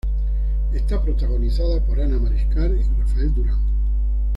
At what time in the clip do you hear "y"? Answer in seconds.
2.75-3.01